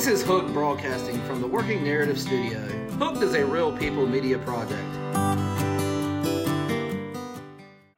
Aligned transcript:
This 0.00 0.22
is 0.22 0.22
Hooked 0.22 0.54
broadcasting 0.54 1.20
from 1.26 1.42
the 1.42 1.46
Working 1.46 1.84
Narratives 1.84 2.22
Studio. 2.22 2.58
Hooked 2.92 3.22
is 3.22 3.34
a 3.34 3.44
real 3.44 3.70
people 3.70 4.06
media 4.06 4.38
project. 4.38 4.82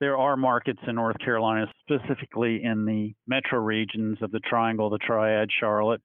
There 0.00 0.16
are 0.16 0.34
markets 0.34 0.80
in 0.86 0.94
North 0.94 1.18
Carolina, 1.18 1.66
specifically 1.82 2.64
in 2.64 2.86
the 2.86 3.12
metro 3.26 3.58
regions 3.58 4.16
of 4.22 4.30
the 4.30 4.40
Triangle, 4.40 4.88
the 4.88 4.96
Triad, 4.96 5.50
Charlotte, 5.60 6.00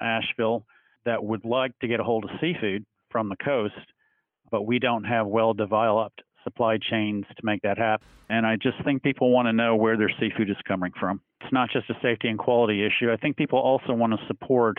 Asheville, 0.00 0.64
that 1.04 1.22
would 1.22 1.44
like 1.44 1.78
to 1.80 1.88
get 1.88 2.00
a 2.00 2.04
hold 2.04 2.24
of 2.24 2.30
seafood 2.40 2.86
from 3.10 3.28
the 3.28 3.36
coast, 3.44 3.74
but 4.50 4.62
we 4.62 4.78
don't 4.78 5.04
have 5.04 5.26
well 5.26 5.52
developed 5.52 6.22
supply 6.42 6.78
chains 6.78 7.26
to 7.36 7.44
make 7.44 7.60
that 7.60 7.76
happen. 7.76 8.06
And 8.30 8.46
I 8.46 8.56
just 8.56 8.82
think 8.82 9.02
people 9.02 9.30
want 9.30 9.44
to 9.44 9.52
know 9.52 9.76
where 9.76 9.98
their 9.98 10.10
seafood 10.18 10.48
is 10.48 10.56
coming 10.66 10.92
from. 10.98 11.20
It's 11.40 11.52
not 11.52 11.70
just 11.70 11.88
a 11.90 11.94
safety 12.02 12.28
and 12.28 12.38
quality 12.38 12.84
issue. 12.84 13.10
I 13.12 13.16
think 13.16 13.36
people 13.36 13.58
also 13.58 13.92
want 13.92 14.12
to 14.12 14.26
support 14.26 14.78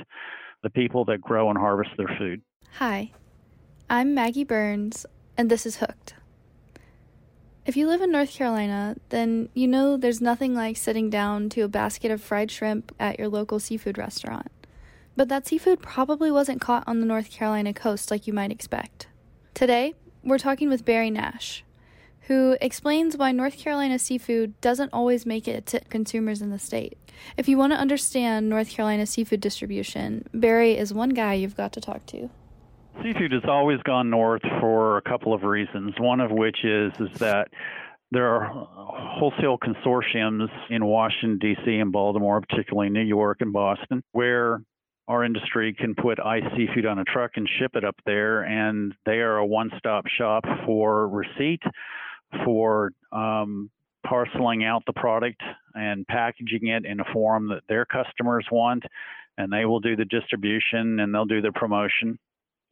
the 0.61 0.70
people 0.70 1.06
that 1.06 1.21
grow 1.21 1.50
and 1.50 1.57
harvest 1.57 1.92
their 1.97 2.14
food. 2.18 2.42
Hi, 2.78 3.11
I'm 3.89 4.14
Maggie 4.14 4.43
Burns, 4.43 5.06
and 5.37 5.50
this 5.50 5.65
is 5.65 5.78
Hooked. 5.78 6.15
If 7.65 7.78
you 7.78 7.87
live 7.87 8.01
in 8.01 8.11
North 8.11 8.32
Carolina, 8.32 8.96
then 9.10 9.50
you 9.54 9.68
know 9.68 9.96
there's 9.96 10.21
nothing 10.21 10.54
like 10.54 10.75
sitting 10.75 11.10
down 11.10 11.50
to 11.50 11.61
a 11.61 11.68
basket 11.68 12.11
of 12.11 12.21
fried 12.21 12.51
shrimp 12.51 12.93
at 13.00 13.20
your 13.20 13.28
local 13.28 13.60
seafood 13.60 13.98
restaurant. 13.98 14.48
But 15.15 15.29
that 15.29 15.48
seafood 15.48 15.82
probably 15.82 16.32
wasn't 16.32 16.62
caught 16.62 16.84
on 16.87 17.00
the 17.00 17.06
North 17.06 17.29
Carolina 17.32 17.73
coast 17.73 18.12
like 18.12 18.28
you 18.28 18.34
might 18.34 18.51
expect. 18.51 19.07
Today, 19.54 19.93
we're 20.23 20.37
talking 20.37 20.70
with 20.70 20.86
Barry 20.86 21.10
Nash, 21.10 21.64
who 22.29 22.56
explains 22.61 23.18
why 23.18 23.32
North 23.32 23.57
Carolina 23.57 23.97
seafood 23.97 24.54
doesn't 24.61 24.93
always 24.93 25.25
make 25.25 25.47
it 25.47 25.65
to 25.65 25.79
consumers 25.89 26.43
in 26.43 26.51
the 26.51 26.60
state. 26.60 26.96
If 27.37 27.50
you 27.50 27.57
want 27.57 27.74
to 27.74 27.79
understand 27.79 28.47
North 28.47 28.70
Carolina 28.70 29.07
seafood 29.07 29.42
distribution, 29.42 30.29
Barry 30.32 30.78
is 30.78 30.93
one 30.93 31.10
guy 31.10 31.34
you've 31.34 31.57
got 31.57 31.73
to 31.73 31.82
talk 31.82 32.06
to. 32.06 32.30
Seafood 33.02 33.31
has 33.31 33.42
always 33.48 33.80
gone 33.81 34.12
north 34.12 34.44
for 34.59 34.98
a 34.98 35.02
couple 35.02 35.34
of 35.34 35.42
reasons. 35.42 35.95
One 36.00 36.20
of 36.20 36.30
which 36.30 36.64
is 36.64 36.94
is 37.00 37.17
that 37.17 37.48
there 38.12 38.28
are 38.28 38.67
wholesale 39.17 39.58
consortiums 39.58 40.50
in 40.70 40.86
Washington 40.86 41.39
D.C. 41.39 41.78
and 41.78 41.92
Baltimore, 41.92 42.42
particularly 42.42 42.92
New 42.92 43.02
York 43.02 43.38
and 43.42 43.52
Boston, 43.52 44.04
where 44.11 44.61
our 45.08 45.23
industry 45.23 45.73
can 45.73 45.95
put 45.95 46.20
ice 46.20 46.44
seafood 46.56 46.86
on 46.86 47.00
a 47.00 47.04
truck 47.06 47.32
and 47.38 47.50
ship 47.58 47.72
it 47.73 47.84
up 47.84 47.95
there, 48.06 48.44
and 48.44 48.94
they 49.08 49.17
are 49.17 49.38
a 49.38 49.45
one-stop 49.45 50.06
shop 50.16 50.44
for 50.67 51.08
receipt, 51.08 51.64
for 52.46 52.92
um, 53.12 53.70
parceling 54.06 54.64
out 54.64 54.84
the 54.86 54.94
product 54.94 55.42
and 55.76 56.08
packaging 56.08 56.68
it 56.68 56.86
in 56.86 57.00
a 57.00 57.14
form 57.14 57.50
that 57.50 57.64
their 57.68 57.86
customers 57.86 58.46
want, 58.52 58.84
and 59.38 59.52
they 59.52 59.66
will 59.66 59.80
do 59.80 59.96
the 59.96 60.06
distribution 60.06 61.00
and 61.00 61.14
they'll 61.14 61.26
do 61.26 61.42
the 61.42 61.52
promotion 61.52 62.18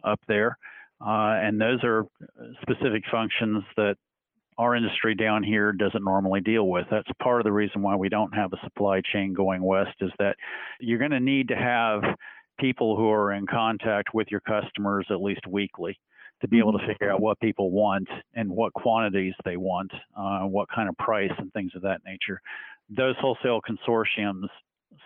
up 0.03 0.19
there. 0.27 0.57
Uh, 0.99 1.37
and 1.41 1.61
those 1.61 1.83
are 1.83 2.05
specific 2.61 3.03
functions 3.11 3.63
that 3.75 3.95
our 4.57 4.75
industry 4.75 5.13
down 5.13 5.43
here 5.43 5.71
doesn't 5.71 6.03
normally 6.03 6.41
deal 6.41 6.67
with. 6.67 6.87
That's 6.89 7.07
part 7.21 7.39
of 7.39 7.45
the 7.45 7.51
reason 7.51 7.83
why 7.83 7.95
we 7.95 8.09
don't 8.09 8.33
have 8.33 8.53
a 8.53 8.63
supply 8.63 9.01
chain 9.13 9.33
going 9.33 9.61
west 9.61 9.95
is 10.01 10.11
that 10.17 10.35
you're 10.79 10.97
going 10.97 11.11
to 11.11 11.19
need 11.19 11.49
to 11.49 11.55
have 11.55 12.01
people 12.59 12.97
who 12.97 13.11
are 13.11 13.33
in 13.33 13.45
contact 13.45 14.15
with 14.15 14.27
your 14.31 14.39
customers 14.39 15.05
at 15.11 15.21
least 15.21 15.45
weekly 15.47 15.99
to 16.41 16.47
be 16.47 16.59
able 16.59 16.73
to 16.73 16.87
figure 16.87 17.11
out 17.11 17.21
what 17.21 17.39
people 17.39 17.71
want 17.71 18.07
and 18.35 18.49
what 18.49 18.73
quantities 18.73 19.33
they 19.43 19.57
want, 19.57 19.91
uh, 20.15 20.41
what 20.41 20.67
kind 20.73 20.87
of 20.89 20.97
price 20.97 21.31
and 21.37 21.51
things 21.53 21.71
of 21.75 21.81
that 21.81 22.01
nature. 22.05 22.41
Those 22.89 23.15
wholesale 23.19 23.59
consortiums 23.67 24.47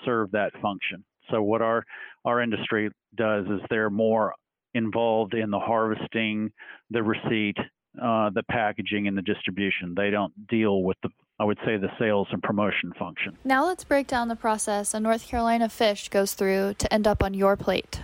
serve 0.05 0.31
that 0.31 0.51
function. 0.61 1.03
So 1.29 1.41
what 1.41 1.61
our 1.61 1.85
our 2.25 2.41
industry 2.41 2.89
does 3.15 3.45
is 3.45 3.61
they're 3.69 3.89
more 3.89 4.33
involved 4.73 5.33
in 5.33 5.49
the 5.49 5.59
harvesting, 5.59 6.51
the 6.89 7.01
receipt, 7.01 7.57
uh, 8.01 8.29
the 8.29 8.43
packaging, 8.49 9.07
and 9.07 9.17
the 9.17 9.21
distribution. 9.21 9.93
They 9.95 10.09
don't 10.09 10.47
deal 10.47 10.83
with 10.83 10.97
the 11.03 11.09
I 11.39 11.43
would 11.43 11.57
say 11.65 11.77
the 11.77 11.89
sales 11.97 12.27
and 12.31 12.43
promotion 12.43 12.93
function. 12.99 13.35
Now 13.43 13.65
let's 13.65 13.83
break 13.83 14.05
down 14.05 14.27
the 14.27 14.35
process 14.35 14.93
a 14.93 14.99
North 14.99 15.25
Carolina 15.27 15.69
fish 15.69 16.07
goes 16.09 16.35
through 16.35 16.75
to 16.75 16.93
end 16.93 17.07
up 17.07 17.23
on 17.23 17.33
your 17.33 17.57
plate. 17.57 18.01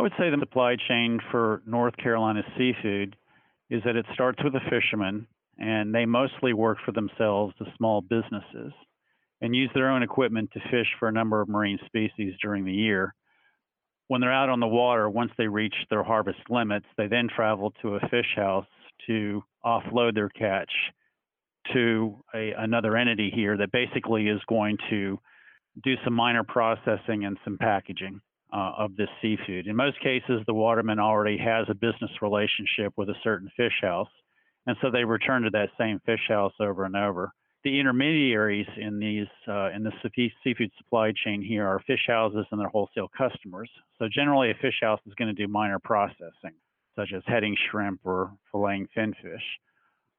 I 0.00 0.02
would 0.02 0.14
say 0.18 0.30
the 0.30 0.38
supply 0.40 0.76
chain 0.88 1.20
for 1.30 1.60
North 1.66 1.94
Carolina 1.98 2.42
seafood 2.56 3.16
is 3.68 3.82
that 3.84 3.96
it 3.96 4.06
starts 4.14 4.42
with 4.42 4.54
the 4.54 4.60
fishermen, 4.70 5.26
and 5.58 5.94
they 5.94 6.06
mostly 6.06 6.54
work 6.54 6.78
for 6.86 6.92
themselves 6.92 7.52
the 7.58 7.66
small 7.76 8.00
businesses 8.00 8.72
and 9.42 9.54
use 9.54 9.68
their 9.74 9.90
own 9.90 10.02
equipment 10.02 10.52
to 10.52 10.70
fish 10.70 10.86
for 10.98 11.08
a 11.08 11.12
number 11.12 11.42
of 11.42 11.50
marine 11.50 11.78
species 11.84 12.32
during 12.40 12.64
the 12.64 12.72
year. 12.72 13.14
When 14.08 14.22
they're 14.22 14.32
out 14.32 14.48
on 14.48 14.58
the 14.58 14.66
water, 14.66 15.10
once 15.10 15.32
they 15.36 15.48
reach 15.48 15.74
their 15.90 16.02
harvest 16.02 16.40
limits, 16.48 16.86
they 16.96 17.06
then 17.06 17.28
travel 17.28 17.74
to 17.82 17.96
a 17.96 18.08
fish 18.08 18.32
house 18.34 18.64
to 19.06 19.44
offload 19.62 20.14
their 20.14 20.30
catch 20.30 20.72
to 21.74 22.24
a, 22.34 22.52
another 22.52 22.96
entity 22.96 23.30
here 23.34 23.58
that 23.58 23.70
basically 23.70 24.28
is 24.28 24.40
going 24.48 24.78
to 24.88 25.18
do 25.84 25.96
some 26.04 26.14
minor 26.14 26.42
processing 26.42 27.26
and 27.26 27.36
some 27.44 27.58
packaging 27.58 28.22
uh, 28.52 28.72
of 28.78 28.96
this 28.96 29.08
seafood. 29.22 29.66
In 29.66 29.76
most 29.76 30.00
cases, 30.00 30.42
the 30.46 30.54
waterman 30.54 30.98
already 30.98 31.38
has 31.38 31.66
a 31.68 31.74
business 31.74 32.10
relationship 32.22 32.92
with 32.96 33.08
a 33.08 33.14
certain 33.22 33.50
fish 33.56 33.78
house, 33.82 34.08
and 34.66 34.76
so 34.80 34.90
they 34.90 35.04
return 35.04 35.42
to 35.42 35.50
that 35.50 35.70
same 35.78 36.00
fish 36.04 36.26
house 36.28 36.52
over 36.60 36.84
and 36.84 36.96
over. 36.96 37.32
The 37.62 37.78
intermediaries 37.78 38.66
in 38.76 38.98
these 38.98 39.26
uh, 39.46 39.70
in 39.70 39.82
the 39.82 39.92
seafood 40.42 40.70
supply 40.78 41.12
chain 41.24 41.42
here 41.42 41.66
are 41.66 41.82
fish 41.86 42.04
houses 42.06 42.46
and 42.50 42.60
their 42.60 42.68
wholesale 42.68 43.10
customers. 43.16 43.70
So 43.98 44.08
generally, 44.12 44.50
a 44.50 44.54
fish 44.54 44.78
house 44.80 45.00
is 45.06 45.14
going 45.14 45.34
to 45.34 45.34
do 45.34 45.46
minor 45.46 45.78
processing, 45.78 46.54
such 46.96 47.12
as 47.14 47.22
heading 47.26 47.56
shrimp 47.70 48.00
or 48.04 48.32
filleting 48.52 48.86
finfish, 48.94 49.42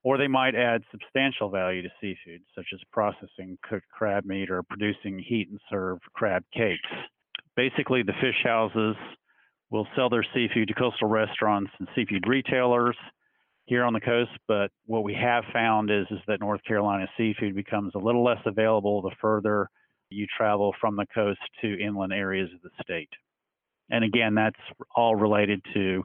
or 0.03 0.19
they 0.19 0.27
might 0.27 0.53
add 0.53 0.83
substantial 0.91 1.49
value 1.49 1.81
to 1.81 1.89
seafood, 1.99 2.41
such 2.55 2.67
as 2.73 2.79
processing 2.91 3.57
cooked 3.67 3.89
crab 3.89 4.23
meat 4.23 4.51
or 4.51 4.61
producing 4.61 5.17
heat 5.17 5.49
and 5.49 5.59
serve 5.69 5.97
crab 6.13 6.43
cakes 6.53 6.89
basically 7.55 8.03
the 8.03 8.13
fish 8.13 8.41
houses 8.43 8.95
will 9.69 9.87
sell 9.95 10.09
their 10.09 10.25
seafood 10.33 10.67
to 10.67 10.73
coastal 10.73 11.07
restaurants 11.07 11.71
and 11.79 11.87
seafood 11.95 12.27
retailers 12.27 12.97
here 13.65 13.83
on 13.83 13.93
the 13.93 14.01
coast. 14.01 14.31
But 14.47 14.71
what 14.85 15.03
we 15.03 15.13
have 15.13 15.43
found 15.53 15.89
is 15.89 16.05
is 16.11 16.19
that 16.27 16.39
North 16.39 16.61
Carolina 16.67 17.07
seafood 17.17 17.55
becomes 17.55 17.93
a 17.95 17.99
little 17.99 18.23
less 18.23 18.41
available 18.45 19.01
the 19.01 19.11
further 19.21 19.69
you 20.09 20.27
travel 20.37 20.75
from 20.79 20.97
the 20.97 21.05
coast 21.13 21.39
to 21.61 21.79
inland 21.79 22.11
areas 22.11 22.49
of 22.53 22.61
the 22.61 22.83
state. 22.83 23.09
And 23.89 24.03
again, 24.03 24.35
that's 24.35 24.59
all 24.95 25.15
related 25.15 25.61
to 25.73 26.03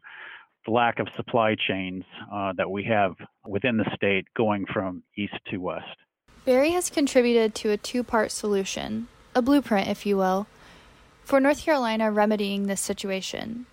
the 0.65 0.73
lack 0.73 0.99
of 0.99 1.09
supply 1.17 1.57
chains 1.69 2.05
uh, 2.33 2.53
that 2.57 2.71
we 2.71 2.85
have 2.85 3.13
within 3.47 3.77
the 3.77 3.89
state 3.95 4.27
going 4.37 4.65
from 4.73 5.03
east 5.17 5.35
to 5.51 5.59
west. 5.59 5.97
Barry 6.45 6.71
has 6.71 6.91
contributed 6.91 7.55
to 7.57 7.71
a 7.71 7.77
two 7.77 8.05
part 8.05 8.31
solution, 8.31 9.09
a 9.35 9.43
blueprint, 9.43 9.89
if 9.89 10.07
you 10.07 10.17
will, 10.17 10.47
for 11.27 11.41
North 11.41 11.61
Carolina 11.61 12.13
remedying 12.13 12.69
this 12.69 12.81
situation. 12.81 13.67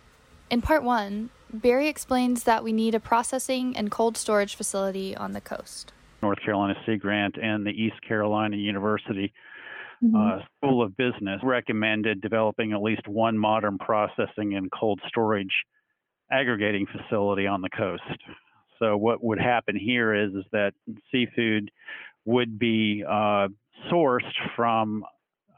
In 0.49 0.63
part 0.63 0.83
one, 0.83 1.29
Barry 1.53 1.87
explains 1.87 2.45
that 2.45 2.63
we 2.63 2.73
need 2.73 2.95
a 2.95 2.99
processing 2.99 3.77
and 3.77 3.91
cold 3.91 4.17
storage 4.17 4.55
facility 4.55 5.15
on 5.15 5.33
the 5.33 5.41
coast. 5.41 5.93
North 6.23 6.39
Carolina 6.43 6.73
Sea 6.83 6.95
Grant 6.95 7.37
and 7.37 7.63
the 7.63 7.69
East 7.69 8.01
Carolina 8.07 8.57
University 8.57 9.31
mm-hmm. 10.03 10.15
uh, 10.15 10.43
School 10.57 10.81
of 10.81 10.97
Business 10.97 11.41
recommended 11.43 12.21
developing 12.21 12.73
at 12.73 12.81
least 12.81 13.07
one 13.07 13.37
modern 13.37 13.77
processing 13.77 14.55
and 14.55 14.71
cold 14.71 14.99
storage 15.07 15.53
aggregating 16.31 16.87
facility 16.87 17.45
on 17.45 17.61
the 17.61 17.69
coast. 17.69 18.01
So 18.79 18.97
what 18.97 19.23
would 19.23 19.39
happen 19.39 19.75
here 19.75 20.15
is, 20.15 20.33
is 20.33 20.45
that 20.53 20.73
seafood 21.11 21.69
would 22.25 22.57
be 22.57 23.03
uh, 23.07 23.49
sourced 23.91 24.31
from 24.55 25.03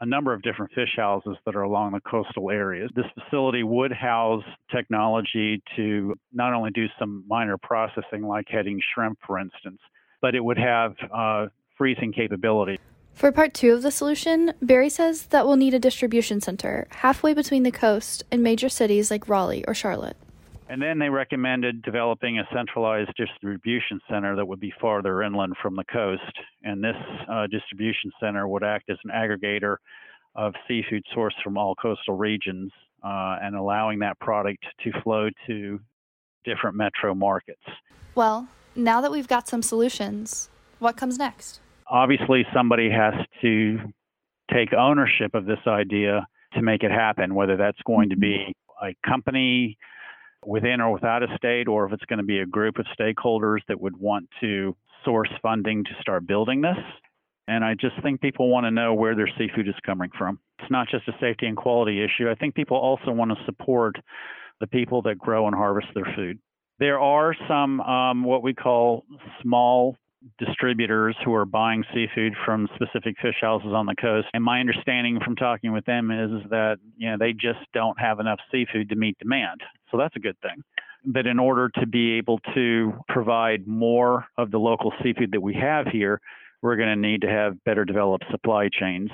a 0.01 0.05
number 0.05 0.33
of 0.33 0.41
different 0.41 0.71
fish 0.73 0.93
houses 0.95 1.37
that 1.45 1.55
are 1.55 1.63
along 1.63 1.93
the 1.93 2.01
coastal 2.01 2.51
areas. 2.51 2.91
This 2.95 3.05
facility 3.13 3.63
would 3.63 3.91
house 3.91 4.43
technology 4.71 5.61
to 5.75 6.15
not 6.33 6.53
only 6.53 6.71
do 6.71 6.87
some 6.99 7.23
minor 7.27 7.57
processing 7.57 8.23
like 8.27 8.45
heading 8.49 8.79
shrimp, 8.93 9.19
for 9.25 9.39
instance, 9.39 9.79
but 10.21 10.35
it 10.35 10.43
would 10.43 10.57
have 10.57 10.95
uh, 11.13 11.47
freezing 11.77 12.11
capability. 12.11 12.79
For 13.13 13.31
part 13.31 13.53
two 13.53 13.73
of 13.73 13.81
the 13.81 13.91
solution, 13.91 14.53
Barry 14.61 14.89
says 14.89 15.27
that 15.27 15.47
we'll 15.47 15.55
need 15.55 15.73
a 15.73 15.79
distribution 15.79 16.41
center 16.41 16.85
halfway 16.91 17.33
between 17.33 17.63
the 17.63 17.71
coast 17.71 18.23
and 18.29 18.43
major 18.43 18.67
cities 18.67 19.09
like 19.09 19.29
Raleigh 19.29 19.63
or 19.65 19.73
Charlotte. 19.73 20.17
And 20.67 20.81
then 20.81 20.97
they 20.97 21.09
recommended 21.09 21.83
developing 21.83 22.39
a 22.39 22.47
centralized 22.53 23.11
distribution 23.17 23.99
center 24.09 24.35
that 24.35 24.45
would 24.45 24.59
be 24.59 24.73
farther 24.81 25.21
inland 25.21 25.53
from 25.61 25.75
the 25.75 25.83
coast. 25.91 26.21
And 26.63 26.83
this 26.83 26.95
uh, 27.29 27.47
distribution 27.47 28.11
center 28.19 28.47
would 28.47 28.63
act 28.63 28.89
as 28.89 28.97
an 29.03 29.11
aggregator 29.11 29.77
of 30.35 30.53
seafood 30.67 31.03
sourced 31.15 31.39
from 31.43 31.57
all 31.57 31.75
coastal 31.75 32.17
regions 32.17 32.71
uh, 33.03 33.37
and 33.41 33.55
allowing 33.55 33.99
that 33.99 34.19
product 34.19 34.65
to 34.83 34.91
flow 35.03 35.29
to 35.47 35.79
different 36.43 36.75
metro 36.75 37.13
markets. 37.13 37.61
Well, 38.15 38.47
now 38.75 39.01
that 39.01 39.11
we've 39.11 39.27
got 39.27 39.47
some 39.47 39.61
solutions, 39.61 40.49
what 40.79 40.97
comes 40.97 41.17
next? 41.17 41.59
Obviously, 41.87 42.45
somebody 42.53 42.89
has 42.89 43.13
to 43.41 43.79
take 44.51 44.73
ownership 44.73 45.35
of 45.35 45.45
this 45.45 45.59
idea 45.67 46.25
to 46.53 46.61
make 46.61 46.83
it 46.83 46.91
happen, 46.91 47.35
whether 47.35 47.55
that's 47.55 47.77
going 47.85 48.09
to 48.09 48.17
be 48.17 48.55
a 48.81 48.95
company 49.07 49.77
within 50.45 50.81
or 50.81 50.93
without 50.93 51.23
a 51.23 51.27
state, 51.37 51.67
or 51.67 51.85
if 51.85 51.93
it's 51.93 52.05
going 52.05 52.19
to 52.19 52.25
be 52.25 52.39
a 52.39 52.45
group 52.45 52.77
of 52.77 52.85
stakeholders 52.99 53.59
that 53.67 53.79
would 53.79 53.97
want 53.97 54.29
to 54.41 54.75
source 55.03 55.29
funding 55.41 55.83
to 55.83 55.91
start 56.01 56.25
building 56.27 56.61
this. 56.61 56.77
And 57.47 57.63
I 57.63 57.75
just 57.75 58.01
think 58.01 58.21
people 58.21 58.49
want 58.49 58.65
to 58.65 58.71
know 58.71 58.93
where 58.93 59.15
their 59.15 59.29
seafood 59.37 59.67
is 59.67 59.75
coming 59.85 60.09
from. 60.17 60.39
It's 60.59 60.71
not 60.71 60.87
just 60.89 61.07
a 61.07 61.13
safety 61.21 61.45
and 61.45 61.55
quality 61.55 62.03
issue. 62.03 62.29
I 62.29 62.35
think 62.35 62.55
people 62.55 62.77
also 62.77 63.11
want 63.11 63.31
to 63.31 63.45
support 63.45 63.97
the 64.59 64.67
people 64.67 65.01
that 65.03 65.17
grow 65.17 65.45
and 65.45 65.55
harvest 65.55 65.87
their 65.93 66.11
food. 66.15 66.39
There 66.79 66.99
are 66.99 67.35
some 67.47 67.79
um, 67.81 68.23
what 68.23 68.41
we 68.41 68.53
call 68.53 69.05
small 69.41 69.95
distributors 70.39 71.15
who 71.23 71.33
are 71.33 71.45
buying 71.45 71.83
seafood 71.93 72.33
from 72.45 72.67
specific 72.75 73.15
fish 73.21 73.35
houses 73.41 73.71
on 73.73 73.85
the 73.85 73.95
coast. 73.95 74.27
And 74.33 74.43
my 74.43 74.59
understanding 74.59 75.19
from 75.23 75.35
talking 75.35 75.71
with 75.71 75.85
them 75.85 76.11
is, 76.11 76.49
that 76.49 76.77
you 76.97 77.09
know 77.09 77.17
they 77.19 77.33
just 77.33 77.59
don't 77.73 77.99
have 77.99 78.19
enough 78.19 78.39
seafood 78.51 78.89
to 78.89 78.95
meet 78.95 79.17
demand. 79.19 79.61
So 79.91 79.97
that's 79.97 80.15
a 80.15 80.19
good 80.19 80.39
thing. 80.41 80.63
But 81.05 81.27
in 81.27 81.37
order 81.37 81.69
to 81.79 81.85
be 81.85 82.13
able 82.13 82.39
to 82.55 82.93
provide 83.07 83.67
more 83.67 84.25
of 84.37 84.51
the 84.51 84.57
local 84.57 84.91
seafood 85.03 85.31
that 85.31 85.41
we 85.41 85.53
have 85.53 85.87
here, 85.87 86.19
we're 86.61 86.75
going 86.75 86.89
to 86.89 86.95
need 86.95 87.21
to 87.21 87.29
have 87.29 87.63
better 87.63 87.85
developed 87.85 88.25
supply 88.31 88.69
chains. 88.69 89.11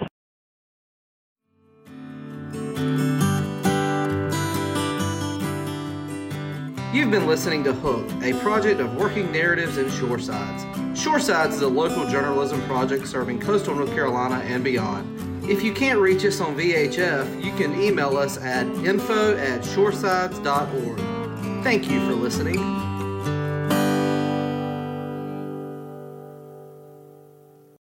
You've 6.94 7.10
been 7.10 7.26
listening 7.26 7.64
to 7.66 7.74
Hooked, 7.74 8.24
a 8.24 8.34
project 8.42 8.82
of 8.82 8.96
Working 8.96 9.32
Narratives 9.32 9.78
and 9.78 9.90
Shoresides. 9.92 10.62
Shoresides 10.94 11.54
is 11.54 11.62
a 11.62 11.68
local 11.68 12.06
journalism 12.10 12.62
project 12.64 13.08
serving 13.08 13.40
coastal 13.40 13.76
North 13.76 13.94
Carolina 13.94 14.44
and 14.46 14.62
beyond. 14.62 15.11
If 15.44 15.64
you 15.64 15.74
can't 15.74 16.00
reach 16.00 16.24
us 16.24 16.40
on 16.40 16.56
VHF, 16.56 17.44
you 17.44 17.52
can 17.54 17.82
email 17.82 18.16
us 18.18 18.38
at 18.38 18.68
info 18.86 19.36
at 19.38 19.62
shoresides.org. 19.62 21.64
Thank 21.64 21.90
you 21.90 22.00
for 22.08 22.14
listening. 22.14 22.91